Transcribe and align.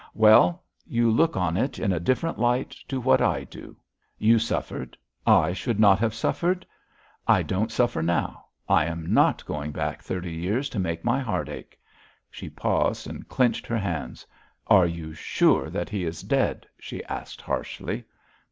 'Well, 0.15 0.63
you 0.87 1.11
look 1.11 1.37
on 1.37 1.55
it 1.57 1.77
in 1.77 1.91
a 1.93 1.99
different 1.99 2.39
light 2.39 2.71
to 2.87 2.99
what 2.99 3.21
I 3.21 3.43
do. 3.43 3.77
You 4.17 4.39
suffered; 4.39 4.97
I 5.27 5.53
should 5.53 5.79
not 5.79 5.99
have 5.99 6.15
suffered. 6.15 6.65
I 7.27 7.43
don't 7.43 7.71
suffer 7.71 8.01
now; 8.01 8.45
I 8.67 8.85
am 8.85 9.13
not 9.13 9.45
going 9.45 9.69
back 9.71 10.01
thirty 10.01 10.33
years 10.33 10.69
to 10.69 10.79
make 10.79 11.05
my 11.05 11.19
heart 11.19 11.49
ache.' 11.49 11.79
She 12.31 12.49
paused 12.49 13.07
and 13.07 13.29
clenched 13.29 13.67
her 13.67 13.77
hands. 13.77 14.25
'Are 14.65 14.87
you 14.87 15.13
sure 15.13 15.69
that 15.69 15.89
he 15.89 16.03
is 16.03 16.23
dead?' 16.23 16.65
she 16.79 17.03
asked 17.05 17.39
harshly. 17.43 18.05